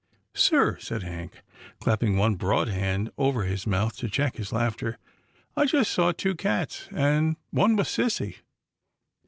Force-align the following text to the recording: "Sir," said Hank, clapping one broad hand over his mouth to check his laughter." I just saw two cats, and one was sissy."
"Sir," 0.49 0.79
said 0.79 1.03
Hank, 1.03 1.43
clapping 1.79 2.17
one 2.17 2.33
broad 2.33 2.67
hand 2.69 3.11
over 3.19 3.43
his 3.43 3.67
mouth 3.67 3.95
to 3.97 4.09
check 4.09 4.37
his 4.37 4.51
laughter." 4.51 4.97
I 5.55 5.65
just 5.67 5.91
saw 5.91 6.11
two 6.11 6.33
cats, 6.33 6.87
and 6.91 7.35
one 7.51 7.75
was 7.75 7.87
sissy." 7.87 8.37